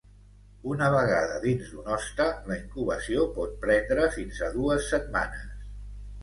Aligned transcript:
Una 0.75 0.85
vegada 0.93 1.35
dins 1.43 1.67
d'un 1.73 1.91
hoste, 1.95 2.27
la 2.47 2.57
incubació 2.61 3.27
pot 3.37 3.53
prendre 3.67 4.09
fins 4.17 4.41
a 4.49 4.51
dues 4.57 4.89
setmanes. 4.95 5.55